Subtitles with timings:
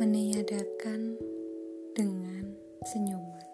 [0.00, 1.12] meniadakan
[1.92, 2.56] dengan
[2.88, 3.48] senyuman.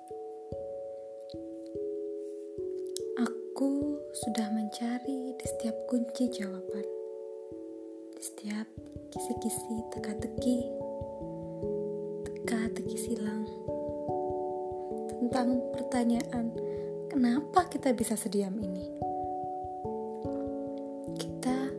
[3.18, 6.86] Aku sudah mencari di setiap kunci jawaban,
[8.14, 8.62] di setiap
[9.10, 10.70] kisi-kisi teka-teki,
[12.30, 13.42] teka-teki silang
[15.18, 16.54] tentang pertanyaan
[17.10, 18.86] kenapa kita bisa sediam ini.
[21.18, 21.74] Kita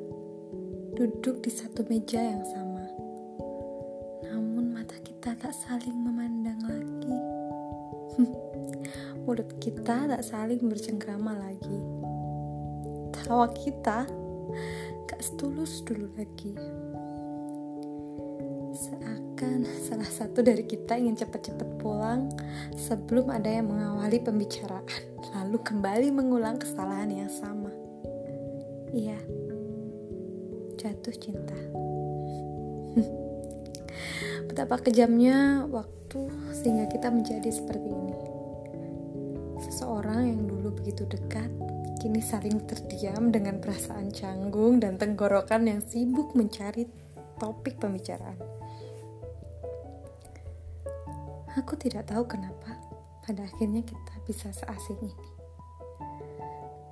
[0.99, 2.66] duduk di satu meja yang sama
[5.37, 7.17] tak saling memandang lagi.
[9.21, 11.77] Mulut kita tak saling bercengkrama lagi.
[13.13, 14.09] Tawa kita
[15.05, 16.57] gak setulus dulu lagi.
[18.73, 22.33] Seakan salah satu dari kita ingin cepat-cepat pulang
[22.73, 24.89] sebelum ada yang mengawali pembicaraan,
[25.37, 27.69] lalu kembali mengulang kesalahan yang sama.
[28.89, 29.21] Iya,
[30.81, 31.57] jatuh cinta.
[34.47, 38.15] Betapa kejamnya waktu sehingga kita menjadi seperti ini.
[39.67, 41.49] Seseorang yang dulu begitu dekat,
[41.97, 46.85] kini saling terdiam dengan perasaan canggung dan tenggorokan yang sibuk mencari
[47.41, 48.37] topik pembicaraan.
[51.57, 52.77] Aku tidak tahu kenapa
[53.25, 55.27] pada akhirnya kita bisa seasing ini.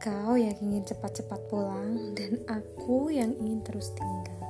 [0.02, 4.42] Kau yang ingin cepat-cepat pulang dan aku yang ingin terus tinggal.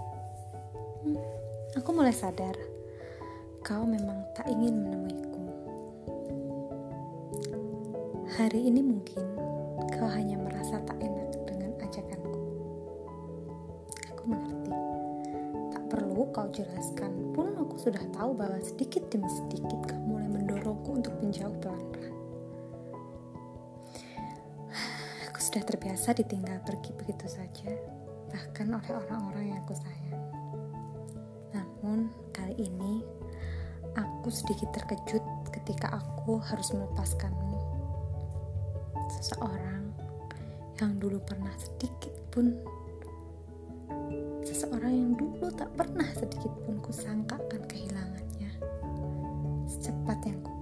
[1.04, 1.20] Hmm,
[1.86, 2.58] aku mulai sadar
[3.62, 5.42] kau memang tak ingin menemuiku.
[8.42, 9.22] Hari ini mungkin
[9.94, 12.42] kau hanya merasa tak enak dengan ajakanku.
[14.10, 14.74] Aku mengerti.
[15.78, 20.90] Tak perlu kau jelaskan pun aku sudah tahu bahwa sedikit demi sedikit kau mulai mendorongku
[20.90, 22.18] untuk menjauh pelan-pelan.
[25.30, 27.78] Aku sudah terbiasa ditinggal pergi begitu saja,
[28.34, 30.45] bahkan oleh orang-orang yang aku sayang.
[32.56, 33.16] Ini
[33.96, 35.24] Aku sedikit terkejut
[35.56, 37.56] ketika aku harus melepaskanmu.
[39.16, 39.88] Seseorang
[40.84, 42.52] yang dulu pernah sedikit pun
[44.44, 48.52] seseorang yang dulu tak pernah sedikit pun kusangkakan kehilangannya
[49.70, 50.55] secepat yang ku